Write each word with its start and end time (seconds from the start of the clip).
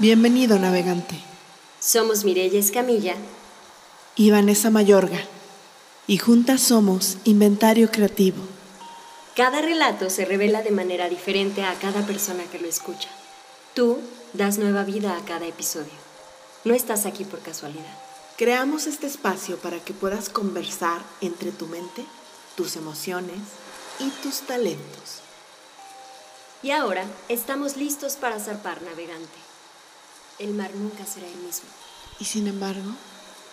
Bienvenido, 0.00 0.60
navegante. 0.60 1.16
Somos 1.80 2.24
Mireya 2.24 2.60
Escamilla 2.60 3.16
y 4.14 4.30
Vanessa 4.30 4.70
Mayorga, 4.70 5.18
y 6.06 6.18
juntas 6.18 6.60
somos 6.60 7.16
Inventario 7.24 7.90
Creativo. 7.90 8.40
Cada 9.34 9.60
relato 9.60 10.08
se 10.08 10.24
revela 10.24 10.62
de 10.62 10.70
manera 10.70 11.08
diferente 11.08 11.64
a 11.64 11.74
cada 11.80 12.06
persona 12.06 12.44
que 12.44 12.60
lo 12.60 12.68
escucha. 12.68 13.08
Tú 13.74 13.98
das 14.34 14.58
nueva 14.58 14.84
vida 14.84 15.16
a 15.16 15.24
cada 15.24 15.46
episodio. 15.46 15.98
No 16.64 16.74
estás 16.74 17.04
aquí 17.04 17.24
por 17.24 17.40
casualidad. 17.40 17.98
Creamos 18.36 18.86
este 18.86 19.08
espacio 19.08 19.56
para 19.56 19.80
que 19.80 19.94
puedas 19.94 20.28
conversar 20.28 21.02
entre 21.20 21.50
tu 21.50 21.66
mente, 21.66 22.04
tus 22.54 22.76
emociones 22.76 23.40
y 23.98 24.10
tus 24.22 24.42
talentos. 24.42 25.22
Y 26.62 26.70
ahora 26.70 27.04
estamos 27.28 27.76
listos 27.76 28.14
para 28.14 28.38
zarpar 28.38 28.80
navegante 28.82 29.47
el 30.38 30.54
mar 30.54 30.70
nunca 30.74 31.04
será 31.04 31.26
el 31.26 31.36
mismo. 31.38 31.68
Y 32.20 32.24
sin 32.24 32.46
embargo, 32.46 32.90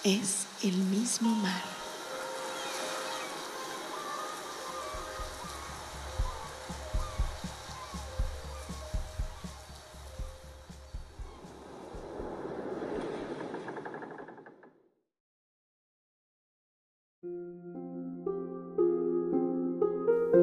es 0.03 0.45
el 0.63 0.77
mismo 0.77 1.29
mar. 1.29 1.61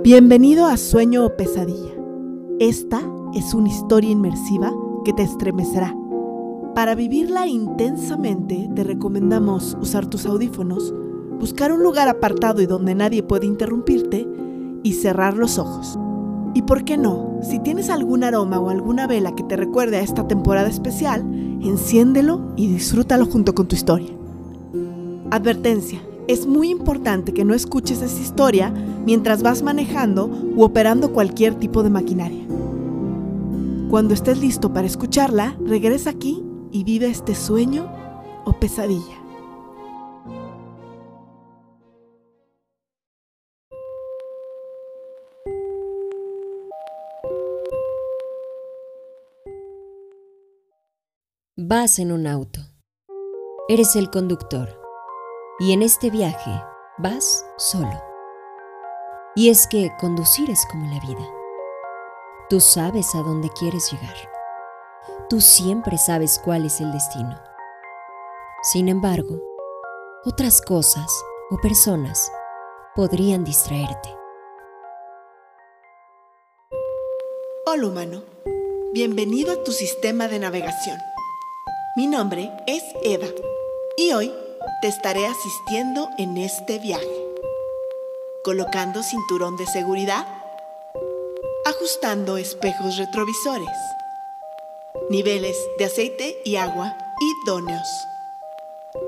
Bienvenido 0.03 0.67
a 0.67 0.77
Sueño 0.77 1.25
o 1.25 1.37
Pesadilla. 1.37 1.95
Esta 2.59 3.01
es 3.34 3.55
una 3.55 3.69
historia 3.69 4.11
inmersiva 4.11 4.73
que 5.05 5.12
te 5.12 5.23
estremecerá 5.23 5.95
para 6.75 6.95
vivirla 6.95 7.47
intensamente, 7.47 8.70
te 8.75 8.84
recomendamos 8.84 9.77
usar 9.81 10.06
tus 10.06 10.25
audífonos, 10.27 10.95
buscar 11.39 11.73
un 11.73 11.83
lugar 11.83 12.09
apartado 12.09 12.62
y 12.62 12.67
donde 12.67 12.95
nadie 12.95 13.23
puede 13.23 13.47
interrumpirte 13.47 14.27
y 14.83 14.93
cerrar 14.95 15.37
los 15.37 15.59
ojos. 15.59 15.98
Y 16.55 16.62
por 16.62 16.84
qué 16.84 16.97
no, 16.97 17.39
si 17.43 17.59
tienes 17.59 17.91
algún 17.91 18.25
aroma 18.25 18.59
o 18.59 18.70
alguna 18.70 19.06
vela 19.06 19.34
que 19.34 19.43
te 19.43 19.56
recuerde 19.56 19.98
a 19.98 20.03
esta 20.03 20.27
temporada 20.27 20.69
especial, 20.69 21.23
enciéndelo 21.62 22.53
y 22.56 22.69
disfrútalo 22.69 23.27
junto 23.27 23.55
con 23.55 23.69
tu 23.69 23.77
historia. 23.77 24.11
Advertencia, 25.31 26.00
es 26.28 26.47
muy 26.47 26.70
importante 26.70 27.33
que 27.34 27.45
no 27.45 27.55
escuches 27.55 28.00
esa 28.00 28.20
historia 28.20 28.73
mientras 29.05 29.43
vas 29.43 29.62
manejando 29.62 30.27
u 30.27 30.62
operando 30.62 31.12
cualquier 31.12 31.55
tipo 31.55 31.83
de 31.83 31.91
maquinaria. 31.91 32.47
Cuando 33.91 34.15
estés 34.15 34.39
listo 34.39 34.73
para 34.73 34.87
escucharla, 34.87 35.56
regresa 35.67 36.11
aquí 36.11 36.43
y 36.73 36.84
vive 36.84 37.09
este 37.09 37.34
sueño 37.34 37.92
o 38.45 38.53
pesadilla. 38.55 39.19
Vas 51.56 51.98
en 51.98 52.11
un 52.11 52.27
auto. 52.27 52.61
Eres 53.69 53.95
el 53.95 54.11
conductor. 54.11 54.81
Y 55.61 55.73
en 55.73 55.83
este 55.83 56.11
viaje 56.11 56.50
vas 56.98 57.47
solo. 57.56 58.03
Y 59.37 59.48
es 59.50 59.67
que 59.69 59.91
conducir 60.00 60.50
es 60.50 60.67
como 60.70 60.87
la 60.87 61.00
vida. 61.00 61.27
Tú 62.50 62.59
sabes 62.59 63.15
a 63.15 63.19
dónde 63.19 63.49
quieres 63.50 63.93
llegar 63.93 64.31
tú 65.32 65.41
siempre 65.41 65.97
sabes 65.97 66.38
cuál 66.44 66.66
es 66.66 66.82
el 66.82 66.93
destino. 66.93 67.41
Sin 68.70 68.91
embargo, 68.91 69.41
otras 70.26 70.60
cosas 70.60 71.10
o 71.50 71.56
personas 71.56 72.31
podrían 72.94 73.42
distraerte. 73.42 74.15
Hola 77.65 77.87
humano, 77.87 78.22
bienvenido 78.92 79.53
a 79.53 79.65
tu 79.65 79.72
sistema 79.72 80.28
de 80.28 80.38
navegación. 80.38 80.98
Mi 81.97 82.06
nombre 82.09 82.53
es 82.66 82.82
Eva 83.03 83.28
y 83.97 84.12
hoy 84.12 84.31
te 84.82 84.88
estaré 84.88 85.26
asistiendo 85.26 86.10
en 86.19 86.37
este 86.37 86.78
viaje, 86.78 87.34
colocando 88.44 89.03
cinturón 89.03 89.56
de 89.56 89.65
seguridad, 89.65 90.26
ajustando 91.65 92.37
espejos 92.37 92.98
retrovisores 92.98 93.78
Niveles 95.12 95.59
de 95.77 95.84
aceite 95.84 96.41
y 96.43 96.56
agua 96.56 96.97
idóneos. 97.21 97.87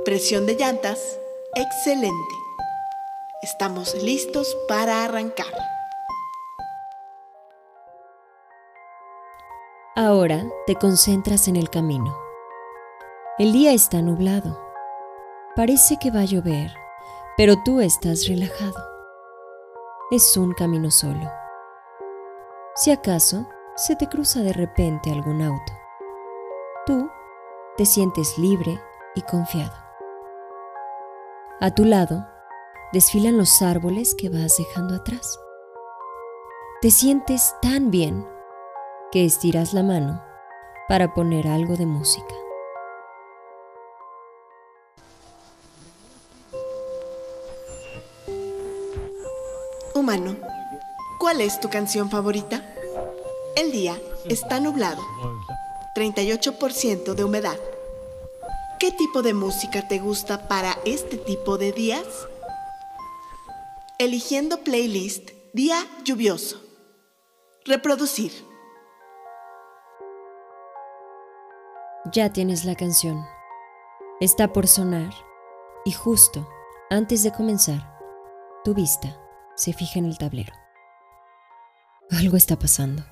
Presión 0.05 0.45
de 0.45 0.55
llantas 0.55 1.19
excelente. 1.55 2.35
Estamos 3.41 3.95
listos 4.03 4.55
para 4.69 5.07
arrancar. 5.07 5.47
Ahora 9.97 10.45
te 10.67 10.75
concentras 10.75 11.49
en 11.49 11.57
el 11.57 11.71
camino. 11.71 12.15
El 13.39 13.55
día 13.55 13.73
está 13.73 14.03
nublado. 14.03 14.61
Parece 15.57 15.97
que 15.99 16.11
va 16.11 16.21
a 16.21 16.27
llover, 16.27 16.71
pero 17.39 17.55
tú 17.65 17.81
estás 17.81 18.29
relajado. 18.29 18.77
Es 20.11 20.37
un 20.37 20.53
camino 20.53 20.91
solo. 20.91 21.33
Si 22.75 22.91
acaso, 22.91 23.49
se 23.75 23.97
te 23.97 24.07
cruza 24.07 24.43
de 24.43 24.53
repente 24.53 25.11
algún 25.11 25.41
auto. 25.41 25.73
Te 27.77 27.87
sientes 27.87 28.39
libre 28.39 28.81
y 29.17 29.23
confiado. 29.23 29.75
A 31.61 31.75
tu 31.75 31.85
lado 31.85 32.25
desfilan 32.93 33.37
los 33.37 33.63
árboles 33.63 34.15
que 34.15 34.29
vas 34.29 34.59
dejando 34.59 34.95
atrás. 34.95 35.41
Te 36.81 36.93
sientes 36.93 37.53
tan 37.61 37.91
bien 37.91 38.25
que 39.11 39.25
estiras 39.25 39.75
la 39.75 39.83
mano 39.83 40.23
para 40.89 41.15
poner 41.15 41.49
algo 41.49 41.75
de 41.75 41.87
música. 41.87 42.35
Humano, 49.97 50.37
¿cuál 51.19 51.41
es 51.41 51.59
tu 51.59 51.69
canción 51.71 52.09
favorita? 52.09 52.73
El 53.57 53.73
día 53.73 53.97
está 54.29 54.61
nublado 54.61 55.03
38% 55.95 57.15
de 57.15 57.25
humedad. 57.25 57.59
¿Qué 58.79 58.91
tipo 58.91 59.23
de 59.23 59.35
música 59.35 59.87
te 59.89 59.99
gusta 59.99 60.49
para 60.49 60.79
este 60.85 61.17
tipo 61.17 61.59
de 61.59 61.73
días? 61.73 62.07
Eligiendo 63.99 64.59
playlist 64.59 65.31
Día 65.55 65.87
lluvioso. 66.03 66.61
Reproducir. 67.65 68.33
Ya 72.13 72.33
tienes 72.33 72.65
la 72.65 72.75
canción. 72.75 73.25
Está 74.21 74.53
por 74.53 74.67
sonar 74.67 75.13
y 75.85 75.93
justo 75.93 76.49
antes 76.91 77.23
de 77.23 77.31
comenzar, 77.31 77.97
tu 78.65 78.75
vista 78.75 79.17
se 79.55 79.73
fija 79.73 80.01
en 80.01 80.07
el 80.07 80.19
tablero. 80.19 80.53
Algo 82.11 82.37
está 82.37 82.59
pasando. 82.59 83.05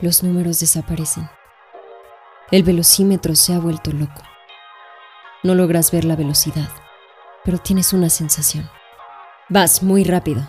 Los 0.00 0.22
números 0.22 0.60
desaparecen. 0.60 1.28
El 2.50 2.62
velocímetro 2.62 3.34
se 3.34 3.52
ha 3.52 3.58
vuelto 3.58 3.92
loco. 3.92 4.22
No 5.42 5.54
logras 5.54 5.90
ver 5.90 6.06
la 6.06 6.16
velocidad, 6.16 6.70
pero 7.44 7.58
tienes 7.58 7.92
una 7.92 8.08
sensación. 8.08 8.70
Vas 9.50 9.82
muy 9.82 10.02
rápido, 10.02 10.48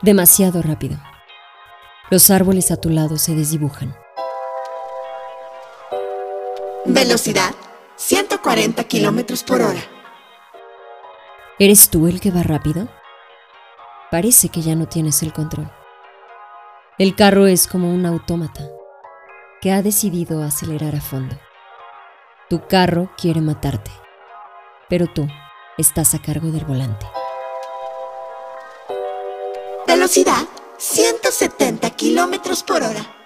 demasiado 0.00 0.62
rápido. 0.62 0.96
Los 2.10 2.30
árboles 2.30 2.70
a 2.70 2.80
tu 2.80 2.88
lado 2.88 3.18
se 3.18 3.34
desdibujan. 3.34 3.94
Velocidad 6.86 7.54
140 7.96 8.84
kilómetros 8.84 9.44
por 9.44 9.60
hora. 9.60 9.82
¿Eres 11.58 11.90
tú 11.90 12.08
el 12.08 12.22
que 12.22 12.30
va 12.30 12.42
rápido? 12.42 12.88
Parece 14.10 14.48
que 14.48 14.62
ya 14.62 14.74
no 14.74 14.88
tienes 14.88 15.22
el 15.22 15.34
control. 15.34 15.70
El 16.96 17.14
carro 17.14 17.46
es 17.46 17.66
como 17.66 17.92
un 17.92 18.06
autómata 18.06 18.77
que 19.60 19.72
ha 19.72 19.82
decidido 19.82 20.42
acelerar 20.42 20.94
a 20.94 21.00
fondo. 21.00 21.36
Tu 22.48 22.66
carro 22.66 23.10
quiere 23.16 23.40
matarte, 23.40 23.90
pero 24.88 25.06
tú 25.06 25.26
estás 25.76 26.14
a 26.14 26.22
cargo 26.22 26.50
del 26.50 26.64
volante. 26.64 27.06
Velocidad 29.86 30.46
170 30.78 31.90
kilómetros 31.90 32.62
por 32.62 32.82
hora. 32.82 33.16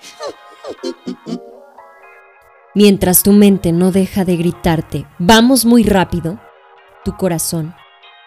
Mientras 2.75 3.23
tu 3.23 3.33
mente 3.33 3.73
no 3.73 3.93
deja 3.93 4.25
de 4.25 4.37
gritarte, 4.37 5.07
vamos 5.19 5.67
muy 5.67 5.85
rápido, 5.85 6.41
tu 7.05 7.17
corazón 7.17 7.75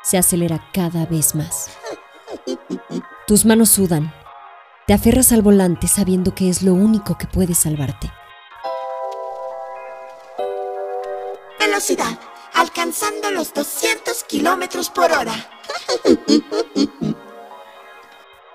se 0.04 0.20
acelera 0.20 0.70
cada 0.72 1.08
vez 1.08 1.34
más. 1.34 1.72
Tus 3.26 3.44
manos 3.44 3.70
sudan 3.70 4.14
te 4.88 4.94
aferras 4.94 5.32
al 5.32 5.42
volante 5.42 5.88
sabiendo 5.88 6.36
que 6.36 6.50
es 6.50 6.62
lo 6.62 6.74
único 6.74 7.18
que 7.18 7.28
puede 7.28 7.56
salvarte. 7.56 8.12
velocidad, 11.76 12.18
alcanzando 12.54 13.32
los 13.32 13.54
200 13.54 14.24
kilómetros 14.24 14.90
por 14.90 15.12
hora. 15.12 15.34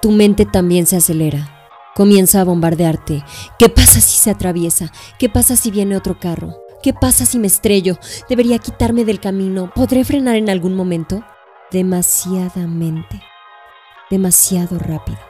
Tu 0.00 0.10
mente 0.10 0.46
también 0.46 0.86
se 0.86 0.96
acelera. 0.96 1.68
Comienza 1.94 2.40
a 2.40 2.44
bombardearte. 2.44 3.22
¿Qué 3.58 3.68
pasa 3.68 4.00
si 4.00 4.18
se 4.18 4.30
atraviesa? 4.30 4.90
¿Qué 5.18 5.28
pasa 5.28 5.56
si 5.56 5.70
viene 5.70 5.98
otro 5.98 6.18
carro? 6.18 6.54
¿Qué 6.82 6.94
pasa 6.94 7.26
si 7.26 7.38
me 7.38 7.48
estrello? 7.48 7.98
¿Debería 8.30 8.58
quitarme 8.58 9.04
del 9.04 9.20
camino? 9.20 9.70
¿Podré 9.74 10.02
frenar 10.04 10.36
en 10.36 10.48
algún 10.48 10.74
momento? 10.74 11.22
Demasiadamente. 11.70 13.20
Demasiado 14.08 14.78
rápido. 14.78 15.29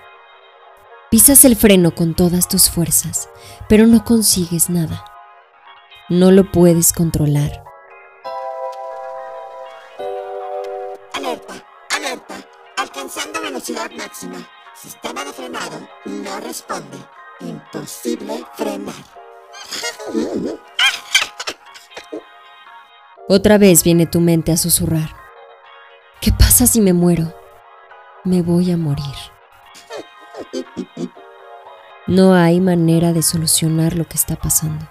Pisas 1.11 1.45
el 1.45 1.57
freno 1.57 1.93
con 1.93 2.15
todas 2.15 2.47
tus 2.47 2.71
fuerzas, 2.71 3.29
pero 3.69 3.89
no 3.89 4.05
consigues 4.05 4.71
nada. 4.71 5.05
No 6.09 6.31
lo 6.31 6.53
puedes 6.53 6.93
controlar. 6.93 7.65
Alerta, 11.13 11.55
alerta, 11.97 12.37
alcanzando 12.77 13.43
velocidad 13.43 13.91
máxima. 13.91 14.49
Sistema 14.81 15.25
de 15.25 15.33
frenado 15.33 15.81
no 16.05 16.39
responde. 16.39 16.99
Imposible 17.41 18.45
frenar. 18.55 18.95
Otra 23.29 23.59
vez 23.59 23.83
viene 23.83 24.07
tu 24.07 24.21
mente 24.21 24.53
a 24.53 24.57
susurrar. 24.57 25.11
¿Qué 26.21 26.31
pasa 26.31 26.69
si 26.69 26.81
me 26.81 26.93
muero? 26.93 27.35
Me 28.23 28.43
voy 28.43 28.71
a 28.71 28.77
morir. 28.77 29.17
No 32.11 32.35
hay 32.35 32.61
manera 32.61 33.13
de 33.13 33.23
solucionar 33.23 33.95
lo 33.95 34.05
que 34.05 34.17
está 34.17 34.35
pasando. 34.35 34.85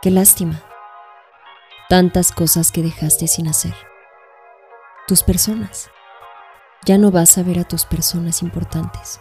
Qué 0.00 0.12
lástima. 0.12 0.62
Tantas 1.88 2.30
cosas 2.30 2.70
que 2.70 2.80
dejaste 2.80 3.26
sin 3.26 3.48
hacer. 3.48 3.74
Tus 5.08 5.24
personas. 5.24 5.90
Ya 6.86 6.96
no 6.96 7.10
vas 7.10 7.36
a 7.38 7.42
ver 7.42 7.58
a 7.58 7.64
tus 7.64 7.86
personas 7.86 8.40
importantes. 8.40 9.20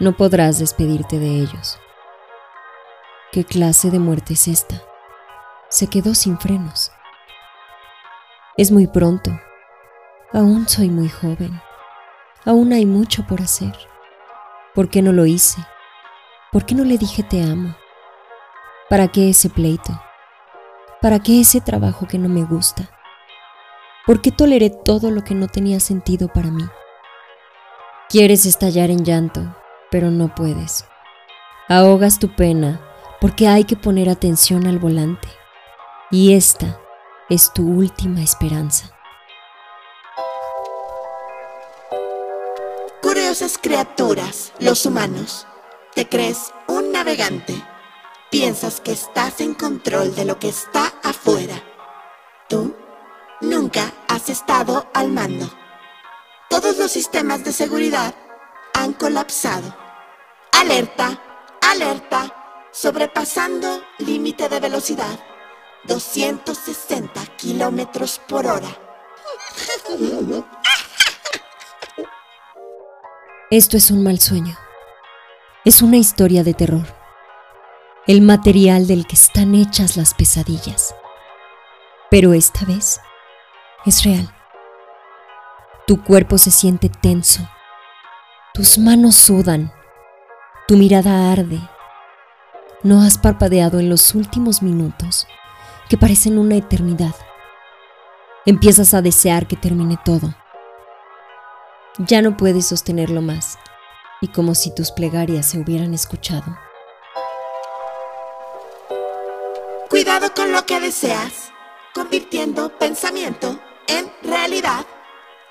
No 0.00 0.18
podrás 0.18 0.58
despedirte 0.58 1.18
de 1.18 1.38
ellos. 1.38 1.80
¿Qué 3.32 3.42
clase 3.44 3.90
de 3.90 4.00
muerte 4.00 4.34
es 4.34 4.48
esta? 4.48 4.82
Se 5.70 5.86
quedó 5.86 6.14
sin 6.14 6.38
frenos. 6.38 6.92
Es 8.58 8.70
muy 8.70 8.86
pronto. 8.86 9.30
Aún 10.34 10.68
soy 10.68 10.90
muy 10.90 11.08
joven. 11.08 11.58
Aún 12.44 12.74
hay 12.74 12.84
mucho 12.84 13.26
por 13.26 13.40
hacer. 13.40 13.72
¿Por 14.78 14.90
qué 14.90 15.02
no 15.02 15.10
lo 15.10 15.26
hice? 15.26 15.60
¿Por 16.52 16.64
qué 16.64 16.76
no 16.76 16.84
le 16.84 16.98
dije 16.98 17.24
te 17.24 17.42
amo? 17.42 17.74
¿Para 18.88 19.08
qué 19.08 19.30
ese 19.30 19.50
pleito? 19.50 20.00
¿Para 21.02 21.18
qué 21.18 21.40
ese 21.40 21.60
trabajo 21.60 22.06
que 22.06 22.16
no 22.16 22.28
me 22.28 22.44
gusta? 22.44 22.88
¿Por 24.06 24.22
qué 24.22 24.30
toleré 24.30 24.70
todo 24.70 25.10
lo 25.10 25.24
que 25.24 25.34
no 25.34 25.48
tenía 25.48 25.80
sentido 25.80 26.28
para 26.28 26.52
mí? 26.52 26.62
Quieres 28.08 28.46
estallar 28.46 28.92
en 28.92 29.04
llanto, 29.04 29.52
pero 29.90 30.12
no 30.12 30.32
puedes. 30.32 30.84
Ahogas 31.66 32.20
tu 32.20 32.36
pena 32.36 32.80
porque 33.20 33.48
hay 33.48 33.64
que 33.64 33.74
poner 33.74 34.08
atención 34.08 34.68
al 34.68 34.78
volante. 34.78 35.26
Y 36.12 36.34
esta 36.34 36.80
es 37.28 37.52
tu 37.52 37.68
última 37.68 38.22
esperanza. 38.22 38.96
Criaturas, 43.60 44.54
los 44.58 44.86
humanos. 44.86 45.46
Te 45.94 46.08
crees 46.08 46.50
un 46.66 46.92
navegante. 46.92 47.62
Piensas 48.30 48.80
que 48.80 48.92
estás 48.92 49.42
en 49.42 49.52
control 49.52 50.14
de 50.14 50.24
lo 50.24 50.38
que 50.38 50.48
está 50.48 50.94
afuera. 51.02 51.62
Tú 52.48 52.74
nunca 53.42 53.92
has 54.08 54.30
estado 54.30 54.88
al 54.94 55.10
mando. 55.10 55.46
Todos 56.48 56.78
los 56.78 56.90
sistemas 56.90 57.44
de 57.44 57.52
seguridad 57.52 58.14
han 58.72 58.94
colapsado. 58.94 59.76
Alerta, 60.52 61.22
alerta, 61.60 62.70
sobrepasando 62.72 63.82
límite 63.98 64.48
de 64.48 64.58
velocidad. 64.58 65.20
260 65.84 67.26
kilómetros 67.36 68.22
por 68.26 68.46
hora. 68.46 68.74
Esto 73.50 73.78
es 73.78 73.90
un 73.90 74.02
mal 74.02 74.18
sueño. 74.20 74.58
Es 75.64 75.80
una 75.80 75.96
historia 75.96 76.44
de 76.44 76.52
terror. 76.52 76.86
El 78.06 78.20
material 78.20 78.86
del 78.86 79.06
que 79.06 79.14
están 79.14 79.54
hechas 79.54 79.96
las 79.96 80.12
pesadillas. 80.12 80.94
Pero 82.10 82.34
esta 82.34 82.66
vez 82.66 83.00
es 83.86 84.04
real. 84.04 84.30
Tu 85.86 86.04
cuerpo 86.04 86.36
se 86.36 86.50
siente 86.50 86.90
tenso. 86.90 87.48
Tus 88.52 88.76
manos 88.76 89.14
sudan. 89.14 89.72
Tu 90.66 90.76
mirada 90.76 91.32
arde. 91.32 91.58
No 92.82 93.00
has 93.00 93.16
parpadeado 93.16 93.80
en 93.80 93.88
los 93.88 94.14
últimos 94.14 94.60
minutos, 94.60 95.26
que 95.88 95.96
parecen 95.96 96.38
una 96.38 96.56
eternidad. 96.56 97.14
Empiezas 98.44 98.92
a 98.92 99.00
desear 99.00 99.46
que 99.46 99.56
termine 99.56 99.98
todo 100.04 100.34
ya 101.98 102.22
no 102.22 102.36
puedes 102.36 102.66
sostenerlo 102.66 103.22
más, 103.22 103.58
y 104.20 104.28
como 104.28 104.54
si 104.54 104.74
tus 104.74 104.90
plegarias 104.90 105.46
se 105.46 105.58
hubieran 105.58 105.94
escuchado. 105.94 106.58
Cuidado 109.88 110.32
con 110.34 110.52
lo 110.52 110.64
que 110.64 110.80
deseas, 110.80 111.50
convirtiendo 111.94 112.70
pensamiento 112.78 113.58
en 113.86 114.10
realidad. 114.22 114.86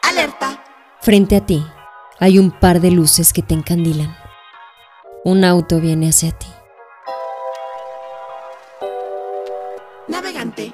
Alerta. 0.02 0.64
Frente 1.02 1.36
a 1.36 1.46
ti 1.46 1.66
hay 2.20 2.40
un 2.40 2.52
par 2.52 2.80
de 2.80 2.92
luces 2.92 3.34
que 3.34 3.42
te 3.42 3.54
encandilan. 3.54 4.16
Un 5.24 5.44
auto 5.44 5.80
viene 5.80 6.10
hacia 6.10 6.32
ti. 6.32 6.48
Navegante, 10.08 10.74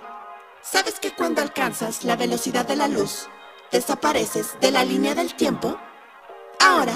¿sabes 0.61 0.99
que 0.99 1.11
cuando 1.15 1.41
alcanzas 1.41 2.03
la 2.03 2.15
velocidad 2.15 2.67
de 2.67 2.75
la 2.75 2.87
luz, 2.87 3.27
desapareces 3.73 4.55
de 4.61 4.71
la 4.71 4.85
línea 4.85 5.15
del 5.15 5.35
tiempo, 5.35 5.77
ahora 6.61 6.93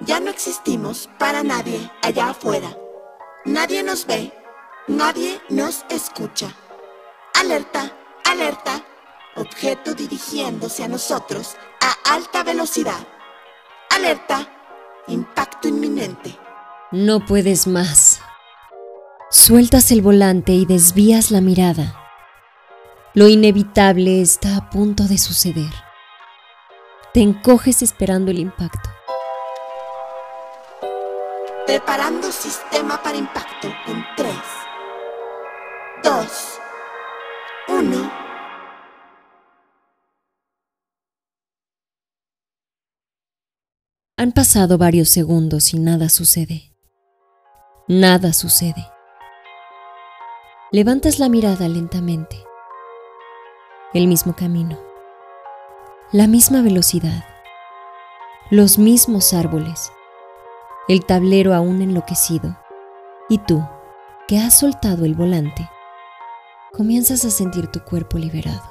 ya 0.00 0.20
no 0.20 0.30
existimos 0.30 1.10
para 1.18 1.42
nadie 1.42 1.90
allá 2.02 2.30
afuera. 2.30 2.74
Nadie 3.44 3.82
nos 3.82 4.06
ve, 4.06 4.32
nadie 4.88 5.40
nos 5.50 5.84
escucha. 5.90 6.54
Alerta, 7.38 7.92
alerta, 8.24 8.82
objeto 9.36 9.92
dirigiéndose 9.92 10.84
a 10.84 10.88
nosotros 10.88 11.56
a 11.80 12.14
alta 12.14 12.42
velocidad. 12.42 13.06
Alerta, 13.90 14.48
impacto 15.08 15.68
inminente. 15.68 16.38
No 16.92 17.26
puedes 17.26 17.66
más. 17.66 18.20
Sueltas 19.30 19.90
el 19.90 20.00
volante 20.00 20.52
y 20.52 20.64
desvías 20.64 21.30
la 21.30 21.40
mirada. 21.40 22.00
Lo 23.14 23.28
inevitable 23.28 24.22
está 24.22 24.56
a 24.56 24.70
punto 24.70 25.04
de 25.04 25.18
suceder. 25.18 25.72
Te 27.14 27.20
encoges 27.20 27.80
esperando 27.80 28.32
el 28.32 28.40
impacto. 28.40 28.90
Preparando 31.64 32.32
sistema 32.32 33.00
para 33.04 33.16
impacto 33.16 33.68
en 33.86 34.04
3, 34.16 34.34
2, 36.02 36.60
1. 37.68 38.12
Han 44.16 44.32
pasado 44.32 44.76
varios 44.76 45.08
segundos 45.08 45.72
y 45.72 45.78
nada 45.78 46.08
sucede. 46.08 46.74
Nada 47.86 48.32
sucede. 48.32 48.90
Levantas 50.72 51.20
la 51.20 51.28
mirada 51.28 51.68
lentamente. 51.68 52.44
El 53.92 54.08
mismo 54.08 54.34
camino 54.34 54.83
la 56.12 56.26
misma 56.26 56.62
velocidad, 56.62 57.24
los 58.50 58.78
mismos 58.78 59.32
árboles, 59.32 59.90
el 60.86 61.04
tablero 61.04 61.54
aún 61.54 61.82
enloquecido, 61.82 62.56
y 63.28 63.38
tú, 63.38 63.66
que 64.28 64.38
has 64.38 64.58
soltado 64.58 65.06
el 65.06 65.14
volante, 65.14 65.68
comienzas 66.72 67.24
a 67.24 67.30
sentir 67.30 67.68
tu 67.68 67.80
cuerpo 67.80 68.18
liberado. 68.18 68.62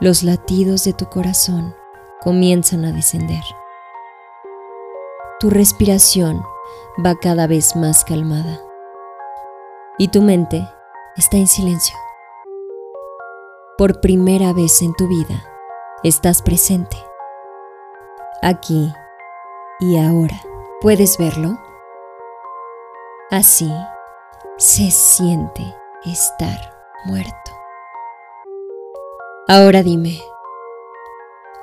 Los 0.00 0.22
latidos 0.22 0.84
de 0.84 0.92
tu 0.92 1.06
corazón 1.06 1.74
comienzan 2.20 2.84
a 2.84 2.92
descender. 2.92 3.42
Tu 5.40 5.48
respiración 5.48 6.42
va 7.04 7.14
cada 7.14 7.46
vez 7.46 7.76
más 7.76 8.04
calmada 8.04 8.60
y 9.96 10.08
tu 10.08 10.22
mente 10.22 10.68
está 11.16 11.36
en 11.36 11.46
silencio. 11.46 11.96
Por 13.76 14.00
primera 14.00 14.52
vez 14.52 14.82
en 14.82 14.92
tu 14.94 15.06
vida, 15.06 15.57
Estás 16.04 16.42
presente. 16.42 16.96
Aquí 18.40 18.92
y 19.80 19.98
ahora. 19.98 20.40
¿Puedes 20.80 21.18
verlo? 21.18 21.58
Así 23.32 23.68
se 24.58 24.92
siente 24.92 25.74
estar 26.04 26.72
muerto. 27.04 27.50
Ahora 29.48 29.82
dime, 29.82 30.20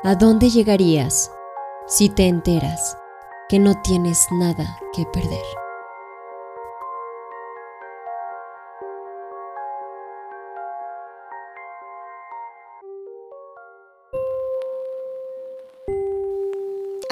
¿a 0.04 0.16
dónde 0.16 0.50
llegarías 0.50 1.32
si 1.88 2.10
te 2.10 2.28
enteras 2.28 2.98
que 3.48 3.58
no 3.58 3.82
tienes 3.84 4.28
nada 4.32 4.78
que 4.92 5.06
perder? 5.06 5.65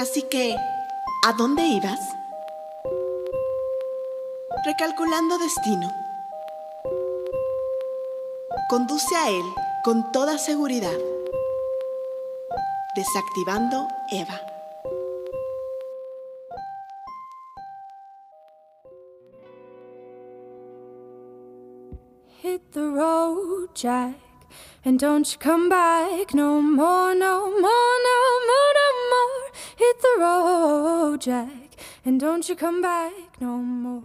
Así 0.04 0.24
que, 0.24 0.54
¿a 1.26 1.32
dónde 1.32 1.64
ibas? 1.64 2.02
Recalculando 4.66 5.38
destino. 5.38 5.90
Conduce 8.68 9.16
a 9.16 9.30
él 9.30 9.46
con 9.86 10.12
toda 10.12 10.38
seguridad. 10.38 10.98
Desactivando 12.98 13.88
Eva. 14.12 14.42
Hit 22.42 22.62
the 22.74 22.82
road, 22.82 23.70
Jack, 23.74 24.16
and 24.84 25.00
don't 25.00 25.26
you 25.32 25.40
come 25.40 25.70
back 25.70 26.34
no 26.34 26.62
more, 26.62 27.16
no 27.16 27.48
more, 27.48 27.54
no 27.56 27.62
more, 27.62 27.62
no 27.62 28.48
more. 28.48 28.73
Hit 30.14 30.20
the 30.20 30.26
road, 30.26 31.22
Jack, 31.22 31.78
and 32.06 32.20
don't 32.20 32.48
you 32.48 32.56
come 32.56 32.82
back 32.82 33.14
no 33.40 33.58
more. 33.58 34.04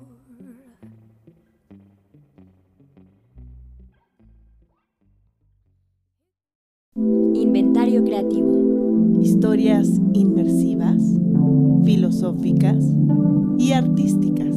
Inventario 7.35 8.05
creativo. 8.05 9.21
Historias 9.21 9.89
inmersivas, 10.15 11.03
filosóficas 11.85 12.85
y 13.59 13.73
artísticas. 13.73 14.55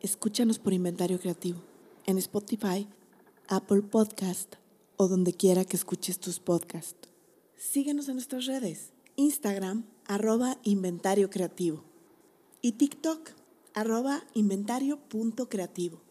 Escúchanos 0.00 0.58
por 0.58 0.72
Inventario 0.72 1.18
Creativo 1.18 1.60
en 2.06 2.18
Spotify, 2.18 2.86
Apple 3.48 3.82
Podcast 3.82 4.54
o 4.96 5.08
donde 5.08 5.32
quiera 5.32 5.64
que 5.64 5.76
escuches 5.76 6.18
tus 6.18 6.40
podcasts. 6.40 7.08
Síguenos 7.56 8.08
en 8.08 8.14
nuestras 8.14 8.46
redes, 8.46 8.92
Instagram, 9.16 9.84
arroba 10.06 10.58
Inventario 10.62 11.30
Creativo 11.30 11.84
y 12.60 12.72
TikTok, 12.72 13.30
arroba 13.74 14.24
inventario.creativo. 14.34 16.03